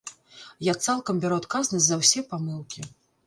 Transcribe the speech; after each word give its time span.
Я 0.67 0.73
цалкам 0.85 1.19
бяру 1.25 1.37
адказнасць 1.43 1.87
за 1.91 1.99
ўсе 2.01 2.25
памылкі. 2.31 2.89